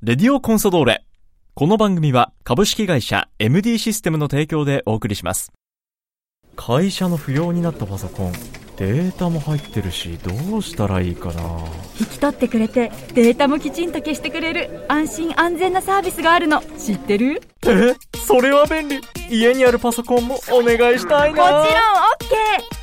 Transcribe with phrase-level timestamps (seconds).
[0.00, 1.04] レディオコンソドーレ。
[1.54, 5.52] この番組は株式会社 MD システムの提供でお送りします。
[6.54, 8.32] 会社の不要になったパソコン、
[8.76, 11.42] データも入ってるし、どうしたらいいかな。
[11.98, 16.62] 引き取ってくれてデータもきちんと消してくれる安心安全なサービスがあるの。
[16.78, 17.42] 知ってる？
[17.66, 19.00] え、それは便利。
[19.28, 21.68] 家にあるパソコンもお願いしたいもちろんな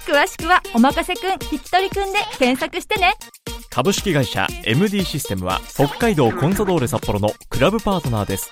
[0.05, 1.31] OK 詳しくは「おまかせくん。
[1.49, 3.13] 引き取りくん」で検索してね
[3.75, 8.49] 株式会社 MD システムは北海道コンサドーレ札幌のクラブパートナーです。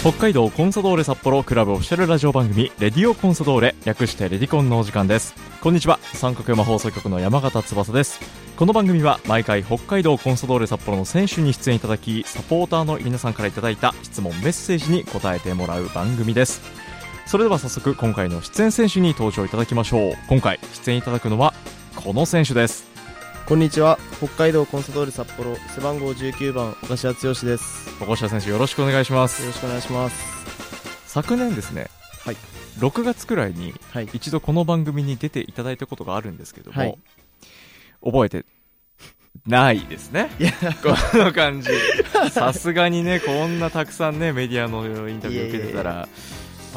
[0.00, 5.34] 北海道コンサドーレ札幌クラブオフィシャルラジオ番組レディオコンサドーレ略してレディコンのお時間です。
[5.60, 5.98] こんにちは。
[6.14, 8.20] 三角山放送局の山形翼です。
[8.56, 16.87] この番組は毎回北海道コンサドーレ札幌の選手に出演いただきサポーターの皆さんからいただいた質問メッセージに答えてもらう番組です。
[17.28, 20.14] それでは早速今回の出演選手に登場いただきましょう。
[20.30, 21.52] 今回出演いただくのは
[21.94, 22.88] この選手です。
[23.44, 23.98] こんにちは。
[24.16, 28.02] 北海道コンサドーレ札幌背番号19番岡島剛です。
[28.02, 29.42] 岡下選手よろしくお願いします。
[29.42, 30.16] よろしくお願いします。
[31.06, 31.88] 昨年ですね
[32.24, 32.36] はい。
[32.78, 34.08] 6月くらいにはい。
[34.14, 36.98] 一度この番組に出ていただいたことがあるんですけども、はい。
[38.02, 38.46] 覚えて
[39.46, 40.30] ないですね。
[40.38, 40.52] いや。
[40.82, 41.68] この感じ。
[42.30, 46.08] さすがにねこんなたくさんねメディアのインタビュー受けてたら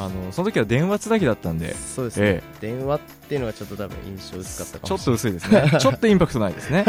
[0.06, 1.76] あのその時は電話つなぎだったんで。
[1.76, 5.72] そうですね、え電話っていうのがちょっと多分印象薄かったかちょっと薄いですね。
[5.80, 6.84] ちょっとインパクトないですね。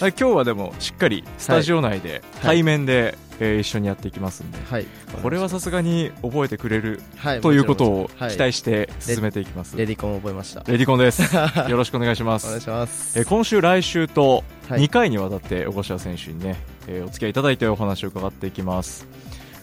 [0.00, 4.86] 今日はでもしっかりスタジオ内で対面で、えー一緒にやっていきますんで、はい。
[5.22, 7.40] これはさすがに覚えてくれるはい。
[7.42, 10.62] ということを期待して進めていきます、レディコンを覚えました。
[10.66, 11.22] レディコンです。
[11.68, 12.46] よろしくお願いします。
[12.46, 13.18] お願いします。
[13.18, 14.80] えー今週来週とはい。
[14.80, 16.56] 2回にわたって小柏選手にね、
[16.88, 19.06] えーお付き合いいただいてお話を伺っていきます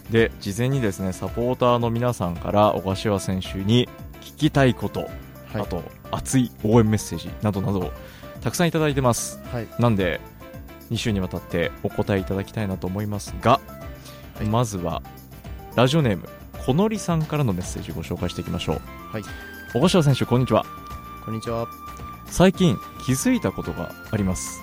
[0.10, 3.90] で事前にですねサポーターの皆さんから小柏選手に
[4.22, 5.10] 聞きたいこと、はい。
[5.62, 7.92] あと熱い応援メッセージなどなど
[8.42, 9.40] たくさんいただいてます。
[9.52, 9.68] はい。
[9.80, 10.20] なんで
[10.92, 13.60] 2週にわたってお答えいただきたいなと思いますが、
[14.38, 14.46] はい。
[14.46, 15.02] まずは
[15.76, 16.30] ラジオネーム
[16.66, 18.82] このりさんからのメッセージをご紹介していきましょう。
[19.12, 19.24] はい。
[19.74, 20.66] 小柏選手こんにちは。
[21.26, 21.68] こんにちは。
[22.28, 24.62] 最近気づいたことがあります。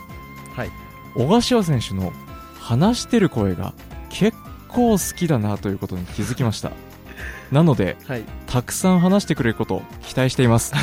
[0.54, 0.70] はい。
[1.14, 2.12] 小柏選手の
[2.58, 3.74] 話してる声が
[4.08, 4.36] 結
[4.70, 6.72] 構好きだなということに気づきました。
[7.52, 8.24] なのではい。
[8.46, 10.72] たくさん話してくれることを期待しています。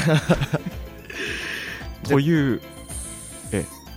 [2.04, 2.62] という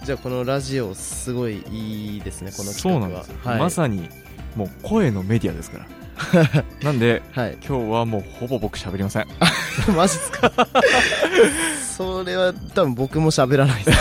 [0.04, 3.08] じゃあこのラジオすごいいいですねこのそう企画は。
[3.08, 4.08] なんですよ、はい、まさに
[4.56, 5.86] もう声のメディアですから。
[6.82, 7.58] なんではい。
[7.66, 9.26] 今日はもうほぼ僕喋りません。
[9.94, 10.50] マジっすか？
[12.00, 13.84] それは多分僕も喋らない。
[13.84, 13.98] で す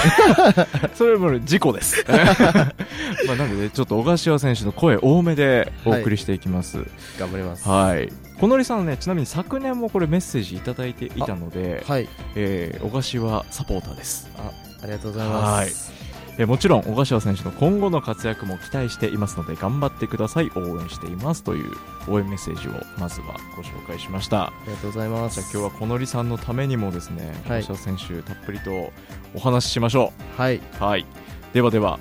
[0.95, 2.05] それはもう事故です。
[2.07, 6.77] まあなのでちょっと小柏選手の声多めでお送りしていきます、
[7.19, 7.67] 頑張ります。
[7.67, 8.09] はい。
[8.39, 12.07] 小野里さんはね、ちなみに昨年もこれメッセージいただいていたので、はい。
[12.35, 14.29] えー、小柏サポーターです。
[14.37, 14.49] あ
[14.81, 15.91] ありがとうございます
[16.39, 20.49] えーもちろん小柏選手の今後の活躍も期待していますので頑張ってください。
[20.55, 21.43] 応援しています。
[21.43, 21.73] という
[22.07, 24.45] 応援メッセージをまずはご紹介しました。
[24.45, 25.35] ありがとうございます。
[25.35, 27.63] じゃあ今日は小野里さんのためにもですねはい。
[27.63, 28.93] 小柏選手たっぷりと
[29.35, 31.05] お話ししましょはい、うはい。
[31.51, 31.99] ではでは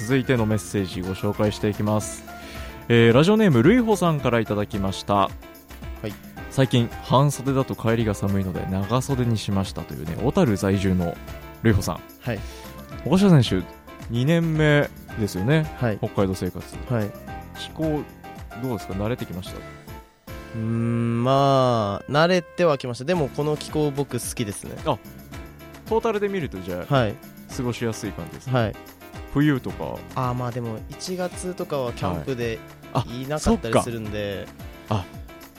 [0.00, 2.24] 続いてのメッセージご紹介していきます、
[2.88, 5.28] えーラジオネームるいほさんからいただきました。
[6.04, 6.12] い。
[6.50, 11.14] 最近半袖だと帰りが寒いので長袖にしましたというね小樽在住の
[11.62, 12.00] るいほさん。
[12.20, 12.38] はい
[13.04, 13.66] 岡島選手
[14.12, 14.88] 2年目
[15.18, 15.98] ですよねはい。
[15.98, 16.76] 北海道生活。
[16.92, 17.10] はい。
[17.58, 18.02] 気候
[18.62, 18.94] どうですか？
[18.94, 19.58] 慣れてきました？
[19.58, 23.04] うーんまあ慣れてはきました。
[23.04, 24.76] でもこの気候僕好きですね。
[24.84, 27.14] トータルで見るとじゃあはい。
[27.56, 28.76] 過ごしやすい感じです、はい。
[29.32, 29.96] 冬とか。
[30.14, 32.58] あーまあでも1月とかはキャンプで
[32.92, 34.46] あいなかったりするんで、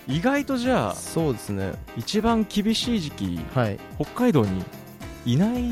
[0.08, 1.74] 意外とじゃあそうですね。
[1.98, 3.80] 一番厳しい時期はい。
[4.00, 4.64] 北海道に
[5.26, 5.64] いない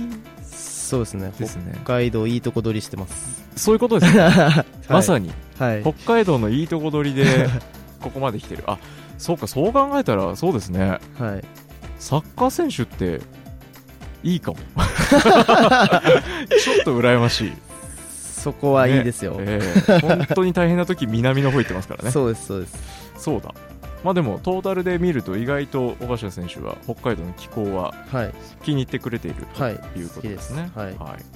[0.94, 1.34] そうですね。
[1.40, 1.72] ですね。
[1.84, 4.66] 北海道いいとこ取りしてます、そういうことですね、 はい。
[4.90, 5.32] まさに。
[5.58, 5.82] はい。
[5.82, 7.50] 北海道のいいとこ取りで
[8.00, 8.64] ここまで来てる。
[8.68, 8.78] あ
[9.18, 11.00] そうかそう考えたらそうですね。
[11.18, 11.44] はい。
[11.98, 13.22] サッカー選手って
[14.24, 14.58] いいかも。
[14.60, 15.18] ちょ
[16.82, 17.54] っと羨ましい。
[18.08, 20.00] そこはいいですよ、ええ。
[20.00, 22.12] 本当に大変な時南の方行ってますからね。
[22.12, 22.78] そうですそうです。
[23.18, 23.52] そうだ
[24.04, 28.34] まあでもトータルで見ると意外と小柏選手は北海道の気候ははい。
[28.64, 29.74] 気に入ってくれているとはい。
[29.98, 30.72] いうことですね。
[30.76, 31.32] 好きです。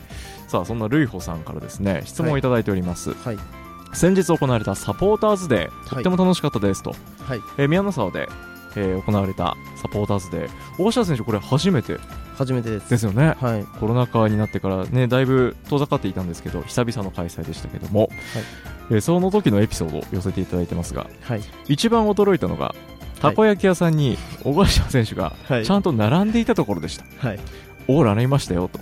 [0.48, 3.38] さあそんなルイホさんからですね質問をいただいております、はい。
[3.94, 7.40] 先日行われたサポーターズデーとっても楽しかったですと、はい。
[7.58, 8.28] えー宮の沢で、
[8.75, 10.52] えー行われたサポーターズデー。
[10.78, 11.98] 大柏選手これ初めて
[12.38, 12.89] 初めてです。
[12.89, 13.36] ですよね。
[13.39, 13.63] はい。
[13.80, 18.10] コロナ禍になってからねだいぶ遠ざかっていたんですけど久々の開催でしたけども、
[18.89, 21.42] えーその時のエピソードを寄せていただいてますがはい。
[21.68, 22.74] 一番驚いたのが
[23.19, 25.66] たこ焼き屋さんに小柏選手がはい。
[25.66, 27.39] ちゃんと並んでいたところでした、はい。
[27.88, 28.80] オーラありましたよと。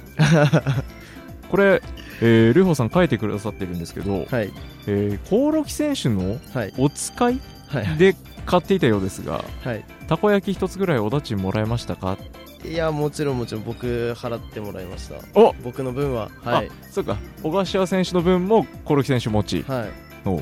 [1.50, 1.82] これ、
[2.22, 4.52] えー、ルーホーさん書いてくださってるんですけど、はい。
[4.88, 6.74] えー、コオロギ選手のはい。
[6.78, 7.98] お使いはい。
[7.98, 8.16] で
[8.46, 9.84] 買っていたようですがはい。
[10.08, 12.18] たこ焼き一つぐらいお立ちもらえましたか？
[12.64, 15.16] いやもちろんもちろん僕払ってもらいました。
[15.40, 15.54] お！
[15.64, 16.30] 僕の分は。
[16.44, 16.68] はい。
[16.68, 17.18] あそうか。
[17.44, 19.90] 小柏選手の分もコオロギ選手持ちはい。
[20.28, 20.42] お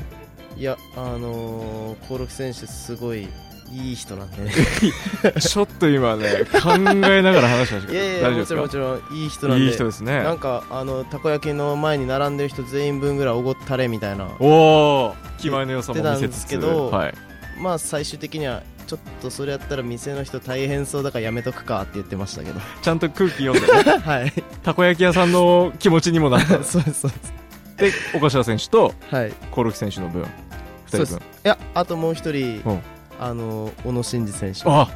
[0.56, 3.26] いやあのー、コオロギ選手すごい
[3.72, 4.44] いい人なんで。
[4.44, 4.52] ね
[5.40, 9.64] ちょっと今ね考えながら話しましたけどいやいやもちろんもちろんいい人なんで。
[9.64, 10.22] かいい人ですね。
[10.22, 14.28] なんかあのたこ焼きの前に並んでる人全員分ぐらいおごったれみたいな。
[14.38, 17.14] おお気前の良さも見せつ言ってたんですつけどはい、
[17.58, 22.60] まあ最終的にはちょっとそれやったら店の人大変そうだからやめとくかって言ってましたけど。
[22.82, 23.98] ちゃんと空気読んでね。
[24.04, 24.32] はい。
[24.62, 26.62] たこ焼き屋さんの気持ちにもなった。
[26.64, 27.00] そうです。
[27.00, 27.32] そうです
[27.76, 29.32] で岡島選手とはい。
[29.50, 30.22] コオロギ選手の分。
[30.22, 31.16] 2人分。
[31.18, 32.72] いやあともう一人う。
[32.72, 32.80] ん
[33.20, 34.62] あの小野伸二選手。
[34.66, 34.88] あ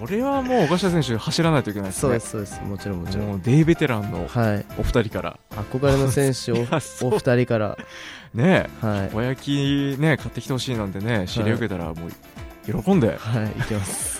[0.00, 2.00] それはもう岡島選手走らないといけないですね。
[2.00, 2.60] そうですそうです。
[2.62, 3.26] もちろんもちろん。
[3.28, 4.64] もうデイベテランのはい。
[4.78, 5.38] お二人から。
[5.70, 6.66] 憧れの選手 いを
[7.06, 7.78] お二人から。
[8.34, 9.14] ねはい。
[9.14, 14.18] おやきね買ってきてほしいなんてね知り受けたらもう喜んで、はい行きます。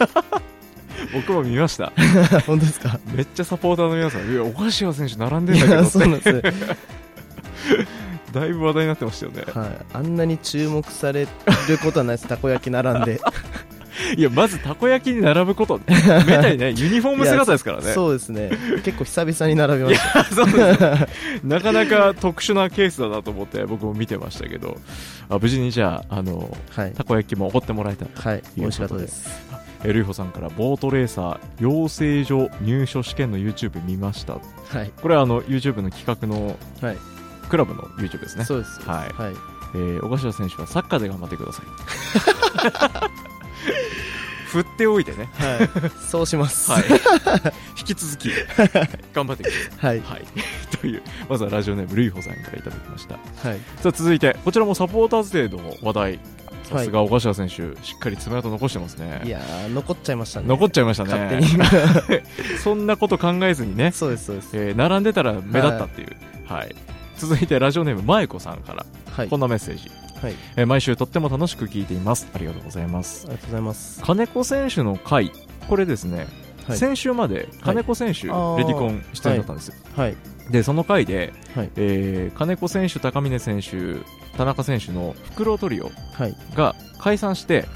[1.12, 1.92] 僕も見ました。
[2.46, 2.98] 本当ですか？
[3.14, 4.30] めっちゃサポーターの皆さん。
[4.30, 6.42] いや岡島選手並んでんだけどそうなんですよ。
[8.32, 9.44] だいぶ話題になってましたよね。
[9.52, 9.68] はい。
[9.94, 11.28] あんなに注目される
[11.82, 12.28] ことはないです。
[12.28, 13.20] たこ焼き並んで
[14.16, 15.80] いやまずたこ焼きに並ぶこと。
[15.86, 17.92] めったにね ユニフォーム姿ですからね。
[17.92, 18.50] そうですね。
[18.84, 20.24] 結構久々に並びました。
[20.24, 24.78] そうですなかなか特殊なケースだなと思って僕も見てましたけど。
[25.28, 26.92] あ無事にじゃああのはい。
[26.92, 29.28] たこ焼きもおごってもらえたはい美味しかったです。
[29.84, 34.34] えルイホさんからボートレーサー養成所入所試験の YouTube 見ました。
[34.34, 34.40] は
[34.82, 34.90] い。
[35.00, 36.96] これはあの YouTube の企画のはい。
[37.48, 38.44] クラブの YouTube ですね。
[38.44, 38.80] そうです。
[38.88, 39.22] はい。
[39.22, 39.56] はい。
[39.74, 41.66] えー、小柏選手はサッカーで頑張ってください
[44.46, 45.28] 振っておいてね。
[45.34, 45.90] はい。
[46.08, 46.70] そうします。
[46.70, 46.84] はい。
[47.78, 48.30] 引き続き
[49.12, 49.98] 頑張ってくださはい。
[49.98, 50.24] いはい。
[50.80, 53.14] というまずはラジオネームルイホさんからいただきました。
[53.48, 53.58] はい。
[53.82, 56.20] さあ続いてこちらもサポーターズデーの話題。
[56.66, 59.20] さすが小柏選手、しっかり爪痕残してますね。
[59.24, 60.48] いやー残っちゃいましたね。
[60.48, 61.38] 残っちゃいましたね。
[61.40, 61.46] に。
[62.58, 64.48] そんなこと考えずにね、そうですそうです。
[64.54, 66.74] えー並んでたら目立ったっていう、はい。
[67.18, 68.84] 続いてラジオネームまえこさんから。
[69.12, 69.28] はい。
[69.28, 69.90] こんなメッセージ、
[70.22, 70.34] はい。
[70.56, 72.28] えー毎週とっても楽しく聞いています。
[72.34, 73.24] ありがとうございます。
[73.26, 74.02] ありがとうございます。
[74.02, 75.30] 金子選手の回。
[75.68, 76.26] これですね、
[76.66, 76.78] はい。
[76.78, 78.58] 先週まで金子選手、あー。
[78.58, 80.16] レディコン出演だったんですよ、はい。
[80.50, 81.70] でその回で、はい。
[81.76, 83.96] えー金子選手高峰選手
[84.36, 86.36] 田中選手のフクロウトリオはい。
[86.54, 87.66] が解散して、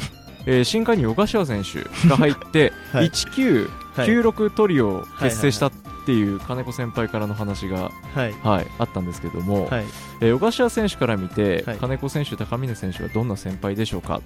[0.46, 3.10] えー新加入岡島選手が入って、 はい。
[3.10, 5.70] 1996トリオを結成した
[6.02, 8.32] っていう金子先輩からの話が、はい。
[8.42, 9.84] はい、あったんですけども、はい。
[10.20, 11.76] えー小柏選手から見て、はい。
[11.78, 14.20] 金子選手、高峰選手はどんな先輩でしょうか？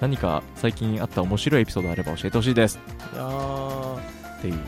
[0.00, 2.78] 何か最近あった面白いエピソードあれば教えてほしいです。
[3.14, 3.96] いやー。
[3.98, 4.00] っ
[4.42, 4.58] ていう。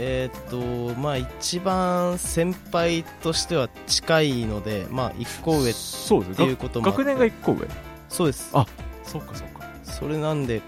[0.00, 6.98] えーっとまあ一番先輩としては近いのでまあ一個上っそうですていうこともあって。
[6.98, 7.66] 学年が1個上。
[8.08, 8.50] そうです。
[8.54, 8.64] あ
[9.02, 9.66] そうかそうか。
[9.82, 10.62] それなんで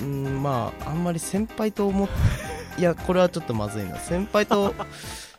[0.00, 2.08] うんまああんまり先輩と思っ
[2.78, 3.96] いやこれはちょっとまずいな。
[3.96, 4.74] 先輩と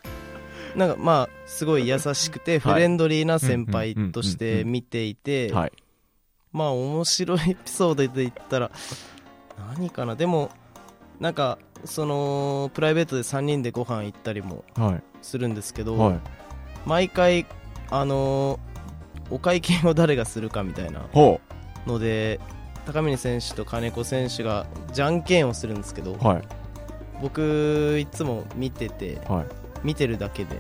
[0.75, 5.71] なんかまあすごい優しくてフレンドリーな先輩として見ていてはい。
[6.51, 8.71] まあ面白いエピソードで言ったら
[9.75, 10.15] 何かな。
[10.15, 10.51] でも
[11.19, 16.19] なんかそのプライベートで3人でご飯行ったりもはするんですけど、いはい。
[16.86, 17.46] 毎回
[17.89, 18.74] あのー
[19.29, 21.39] お会計を誰がするかみたいなほ
[21.88, 22.39] ので
[22.86, 26.41] 高峰選手と金子選手がじゃんけんをするんですけどうはい
[27.24, 29.46] 僕いつも見ててはい。
[29.84, 30.58] 見てるだけで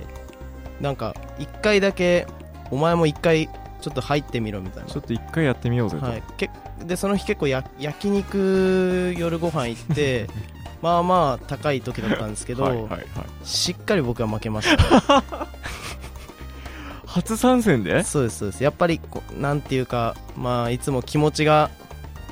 [0.81, 2.25] なんか1回だけ
[2.71, 4.89] お前も1回ちょっと入ってみろみたいな。
[4.89, 6.49] ちょっと一回やってみようぜと、はい、け
[6.85, 10.27] でその日結構や焼肉夜ご飯行って
[10.81, 12.87] まあまあ高い時だったんですけど、はい。
[13.45, 15.23] しっかり僕は負けました、
[17.05, 18.03] 初参戦で？
[18.03, 18.63] そうですそうです。
[18.63, 21.69] やっぱりこうなんていうかまあいつも気持ちが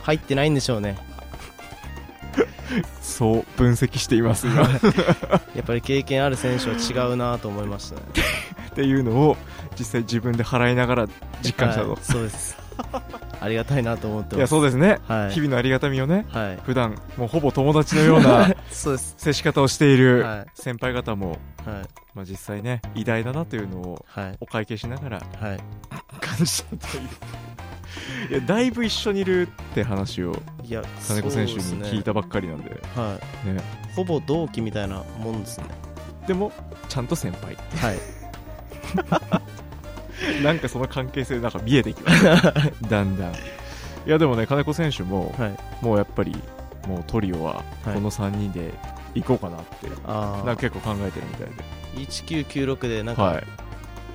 [0.03, 0.97] 入ってないんでしょうね
[3.11, 4.53] そう分析していますや
[5.61, 8.01] っぱり経験ある選手は違うなと思いましたね。
[8.73, 9.37] ていうのを
[9.77, 11.07] 実際自分で払いながら
[11.43, 12.57] 実感したと、はいそうです。
[13.41, 15.31] ありがたいなと思ってい、やそうですね、はい。
[15.31, 16.59] 日々のありがたみをねはい。
[16.63, 19.15] 普段もうほぼ友達のような そうです。
[19.17, 20.45] 接し方をしているはい。
[20.55, 21.37] 先輩方も、はい。
[22.13, 24.37] まあ、実際ね偉大だなというのをはい。
[24.39, 25.59] お会計しながらはい。
[26.19, 27.09] 感じたという
[28.29, 32.69] いやだいぶ一緒にいるって話をいや金子選手に聞いたばっかりなんで。
[32.69, 32.75] ね。
[32.95, 33.93] はい。
[33.95, 35.65] ほぼ同期みたいなもんですね。
[36.27, 36.51] でも
[36.87, 37.55] ちゃんと先輩。
[37.55, 37.99] はい。
[40.43, 42.53] なんかその関係性なんか見えてきました。
[42.87, 43.33] だんだん。
[43.33, 43.35] い
[44.05, 45.57] やでもね金子選手もはい。
[45.83, 46.35] もうやっぱり
[46.87, 47.93] もうトリオははい。
[47.95, 48.71] この3人で
[49.13, 51.81] 行こうかなってあなんか結構考えてるみたいで。
[52.07, 53.43] 1996でなんか、はい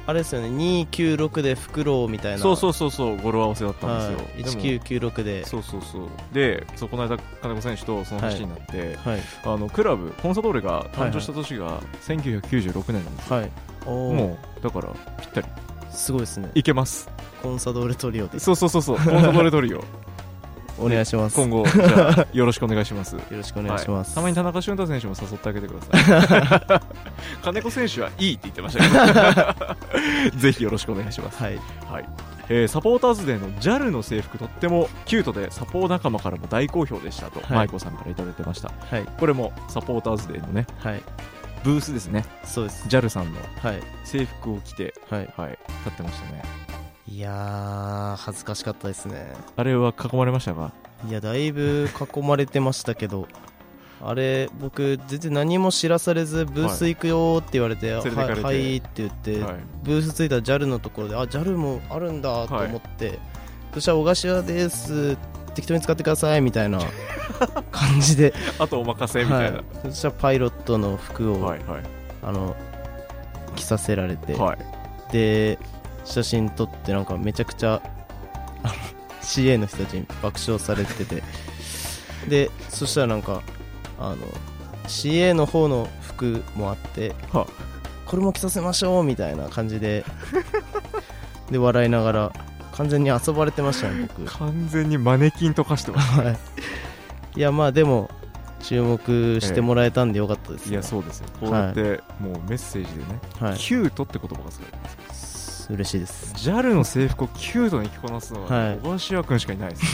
[0.07, 2.39] あれですよね296でフクロウみたいな。
[2.39, 5.45] そうそうそうそう語呂合わせだったんですよ、はい、でも1996で。
[5.45, 6.09] そうそうそう。
[6.33, 9.21] でそうこの間金子選手とその話になって、はい。
[9.45, 13.51] あのクラブコンサドーレが誕生した年が1996年なんですよ、はい。
[13.85, 14.89] もうだから
[15.21, 15.47] ぴったり。
[15.91, 16.51] すごいですね。
[16.55, 17.09] いけます。
[17.43, 18.45] コンサドーレトリオです。
[18.45, 18.97] そうそうそうそう。
[18.97, 19.83] コンサドーレトリオ
[20.79, 21.37] お願いします。
[21.37, 23.15] 今後じゃあよろしくお願いします。
[23.17, 24.15] よろしくお願いします、はい。
[24.15, 26.81] たまに田中俊太選手も誘ってあげてください。
[27.43, 30.39] 金子選手はいいって言ってましたけど。
[30.39, 31.59] ぜひよろしくお願いします、はい。
[31.91, 32.09] はい。
[32.49, 37.53] えーサポーターズデーの JAL の制服とってもキュートでサポー仲間からも大好評でしたと、はい。
[37.53, 39.07] マイコさんからいただいてましたはい。
[39.19, 41.03] これもサポーターズデーのねはい。
[41.65, 42.25] ブースですね。
[42.45, 42.87] そうです。
[42.89, 43.83] JAL さんのはい。
[44.05, 45.29] 制服を着てはい。
[45.37, 45.59] はい。
[45.85, 46.43] 立ってましたね
[47.09, 49.33] いやー恥ずかしかったですね。
[49.57, 50.73] あれは囲まれましたか？
[51.09, 53.29] いやだいぶ囲まれてましたけど
[54.03, 58.43] あれ僕全然何も知らされずブース行くよって言われて、はい、連れてかれて。
[58.43, 59.55] はいって言って、はい。
[59.85, 63.19] ブース着いたら JAL のところであ JAL もあるんだと思って、
[63.73, 65.17] そしたら小頭です。
[65.55, 66.79] 適当に使ってくださいみたいな
[67.73, 69.57] 感じで、あとお任せみたいな。
[69.59, 71.83] はい、そしたらパイロットの服を、はいはい。
[72.23, 72.55] あの
[73.55, 74.59] 着させられて、はい。
[75.13, 75.59] で
[76.07, 77.83] 写真撮ってなんかめちゃくちゃ
[79.21, 81.23] CA の人たちに爆笑されてて。
[82.29, 83.43] でそしたらなんか
[84.01, 84.17] あの
[84.89, 87.47] CA の方の服もあっては。
[88.07, 90.05] これも着させましょうみたいな感じで
[91.51, 92.33] で笑いながら
[92.73, 94.25] 完全に遊ばれてましたね僕。
[94.39, 96.15] 完全にマネキンと化してます。
[96.21, 96.39] はい。
[97.37, 98.09] いやまあでも
[98.61, 101.27] 注目してもらえたんでよかったです、いやそうですよ。
[101.41, 103.59] こうやってもうメッセージでね、はい。
[103.59, 105.26] キュートって言葉が使われてます
[105.73, 106.35] 嬉しいです。
[106.37, 108.79] JAL の制服をキュートに着こなすのは、はい。
[108.79, 109.87] 小林君しかいないです。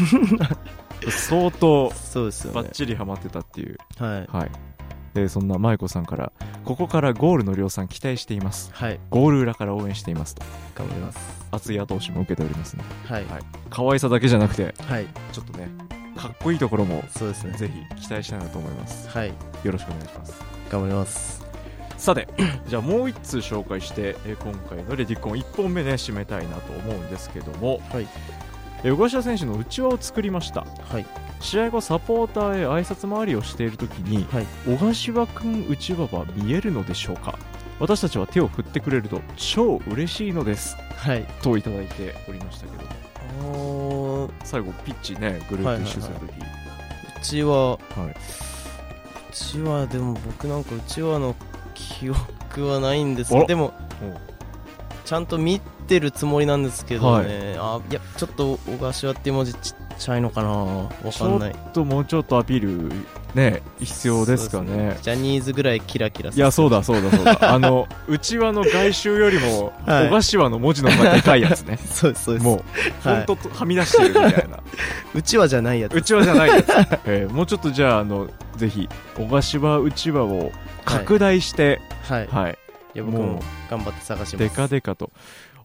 [1.28, 2.62] 相当そうですよね。
[2.62, 3.78] バッチリハマってたっていう。
[3.98, 4.26] はい。
[4.30, 4.50] はい。
[5.14, 6.32] でそんな舞子さんから
[6.64, 8.70] ここからゴールの量産期待しています。
[8.72, 9.00] はい。
[9.10, 10.42] ゴール裏から応援していますと。
[10.74, 11.18] 頑張ります。
[11.50, 12.84] 熱い後押しも受けておりますね。
[13.06, 13.24] はい。
[13.26, 13.42] はい。
[13.68, 15.06] 可愛さだけじゃなくてはい。
[15.32, 15.68] ちょっとね
[16.16, 17.52] かっこいいところもそうですね。
[17.54, 19.08] ぜひ期待したいなと思います。
[19.08, 19.28] はい。
[19.28, 20.34] よろしくお願いします。
[20.70, 21.51] 頑張ります
[22.02, 22.26] さて
[22.66, 28.08] じゃあもう1通紹介して、えー今回のレディコン1本目ね締めたいなと思うんですけども、はい。
[28.82, 30.62] えー小頭選手の内輪を作りました。
[30.90, 31.06] はい。
[31.38, 34.46] 試合後サポーターへ挨拶回りをしている時にはい。
[34.66, 37.38] 小柏君内輪は見えるのでしょうか？
[37.78, 40.76] 私たちは手を振ってくれると超嬉しいのです。
[40.96, 41.24] はい。
[41.40, 44.28] といただいておりましたけど。
[44.42, 46.32] 最後ピッチねぐるっと一周する時、
[47.22, 47.78] ちははい。
[48.10, 48.14] う
[49.32, 51.36] ちはでも僕なんかうちわの
[52.00, 53.46] 記憶はないんですあら。
[53.46, 53.72] でも
[55.04, 60.48] ちゃんと見てるつもりなんですけどね、あいやちょっと小柏っていう文字ちっちゃいのかな。
[60.50, 61.52] わかんない。
[61.52, 62.94] ちょっともうちょっとアピール
[63.34, 64.96] ね必要ですかそうね。
[65.02, 66.38] ジャニーズぐらいキラキラい。
[66.38, 67.38] やそうだそうだそうだ。
[67.52, 70.06] あの内輪の外周よりもはい。
[70.06, 71.78] 小柏の文字の方がでかいやつね。
[71.84, 72.44] そうですそうです。
[72.44, 72.62] もう
[73.02, 73.24] フはい。
[73.24, 74.60] ォンはみ出してるみたいな。
[75.14, 75.94] うちわじゃないやつ。
[75.94, 76.68] 内輪じゃないやつ、
[77.06, 80.52] えーもうちょっとじゃああのぜひ小柏内輪を
[80.84, 84.36] 拡大してはい、い、はい、もうや僕も頑張って探します。
[84.38, 85.10] デカデカと。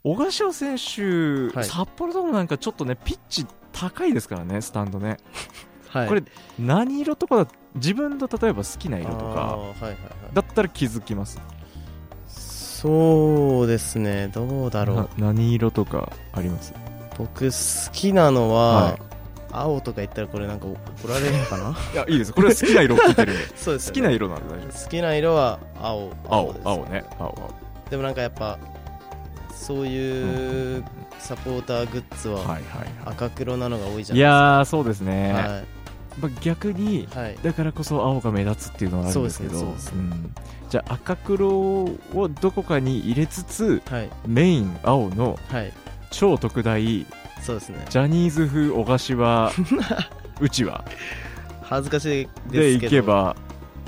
[0.04, 1.66] 小柏選手、はい。
[1.66, 5.18] 札幌ドームなんかちょっとねピッチ高いですからねスタンドね、
[5.90, 6.08] はい。
[6.08, 6.24] これ
[6.60, 9.24] 何色とかだ自分の例えば好きな色とか。
[9.26, 9.98] はいはいはい。
[10.34, 11.40] だったら気づきます？
[12.28, 14.28] そうですね。
[14.28, 14.98] どうだろう。
[14.98, 16.74] な何色とかあります？
[17.18, 19.07] 僕好きなのは、はい
[19.52, 20.78] 青とか言ったらこれなんか怒
[21.08, 21.76] られるのかな？
[21.94, 22.34] いやいいです。
[22.34, 23.42] これは好きな色を聞いてるんで。
[23.58, 24.68] そうです好きな色なんで大丈夫。
[24.68, 26.12] です好きな色は青。
[26.30, 27.04] 青です青ね。
[27.20, 27.36] 青青。
[27.90, 28.60] でもなんかやっぱ
[29.56, 30.84] そういう
[31.20, 32.64] サポーターグッズははいはいはい。
[33.06, 39.54] 赤黒なのが多いじゃいないやーそうですですね、か、まあ、逆にはい、はい、だからこそ青が目立つっていうのはあるんですけど。
[39.54, 40.34] ねそうですん。
[40.70, 41.98] じゃあ赤黒を
[42.42, 44.10] どこかに入れつつはい。
[44.26, 45.74] メイン青のはい。
[46.12, 47.06] 超特大
[47.42, 47.86] そうですね。
[47.90, 49.52] ジャニーズ風小柏
[50.42, 50.84] うちわ
[51.62, 52.90] 恥ずかしいでいですけど。
[52.90, 53.36] けば。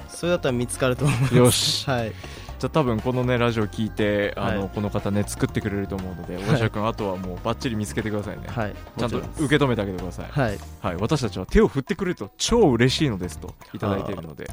[0.08, 1.36] それだったら見つかると思います。
[1.36, 1.90] よし。
[1.90, 2.12] はい。
[2.60, 4.70] じゃあ多分このねラジオ聞いてあの、はい。
[4.76, 6.38] この方ね作ってくれると思うのでい。
[6.44, 8.74] 小柏君、あとはもうバッチリ見つけてくださいね、はい。
[8.98, 9.44] ちゃんともちろです。
[9.46, 10.60] 受け止めてあげてください、はい。
[10.82, 14.50] はい、私たちは手を振ってくれると超嬉しいのですといただいているので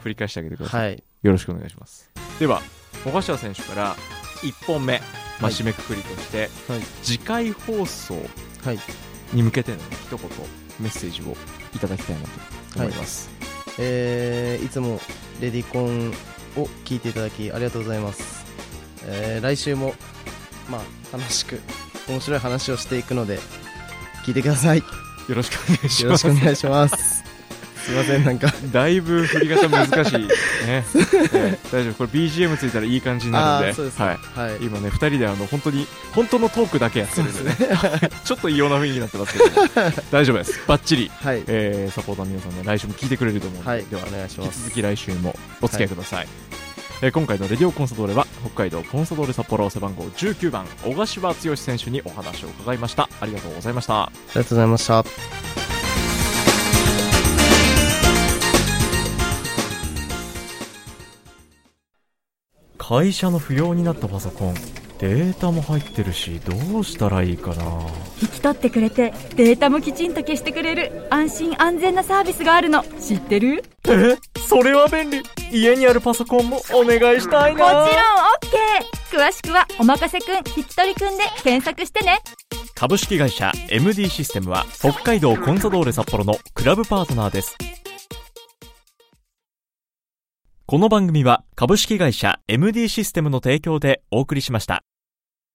[0.00, 1.02] 振り返してあげてください、はい。
[1.22, 2.08] よろしくお願いします。
[2.38, 2.60] では
[3.04, 3.96] 小柏選手から
[4.42, 5.04] 1本目、ま
[5.40, 6.80] あ、はい締めくくりとして、はい。
[7.02, 8.14] 次回放送
[8.64, 8.78] はい。
[9.32, 10.20] に向けての一言
[10.80, 11.36] メッセージを
[11.74, 12.28] いただきたいなと
[12.80, 13.30] 思います、
[13.78, 15.00] えーいつも
[15.40, 16.10] レディコン
[16.56, 18.44] を聞いていただきありがとうございます、
[19.06, 19.94] えー来週も
[20.70, 21.60] まあ楽しく
[22.08, 23.38] 面白い話をしていくので
[24.24, 24.78] 聞いてください。
[24.78, 24.84] よ
[25.28, 26.28] よろしくお願いしろます。
[26.28, 26.88] しくお願いしま
[27.84, 28.52] すすいませんなんか。
[28.72, 30.18] だいぶ振り方難しい。
[30.20, 30.28] ね、
[30.66, 31.94] えー大丈夫。
[31.94, 33.82] これ BGM ついたらいい感じになるんで。
[34.02, 34.18] はい。
[34.38, 34.56] はい。
[34.60, 37.56] 今ね2人であの本当に本当のトークだけやってるんでね。
[38.24, 39.68] ちょっと異様な雰囲気になってますけども
[40.10, 40.60] 大丈夫です。
[40.66, 41.42] バッチリ、はい。
[41.46, 43.84] えーサポーターの皆さんね来週も聞いてくれると思うので、はい。
[43.84, 44.46] ではお願いします。
[44.46, 46.26] 引き続き来週もお付き合いください、
[47.02, 53.10] えー今回のレディオコンサドーレは北海道コンサドーレ札幌背番号19番小柏剛選手にお話を伺いました。
[53.20, 54.04] ありがとうございました。
[54.04, 55.63] ありがとうございました
[62.86, 64.54] 会社の不要になったパソコン
[64.98, 67.64] データも入ってるしどうしたらいいかな。
[68.20, 72.84] 引き取ってくれてデータもきちんと消してくれる安心安全なサービスがあるの。
[73.00, 73.64] 知ってる？
[73.88, 74.18] え？
[74.46, 75.22] それは便利。
[75.50, 77.90] 家にあるパソコンもお願いしたいもちろん OK
[79.18, 82.18] 詳しくは「おまかせくん引き取りくん」で検索してね。
[82.74, 87.56] 株式会社 MD システムは北海道コンサドーレ札幌のクラブパートナーです
[90.74, 94.82] この番組は株式会社 MD システムの提供でお送りしました。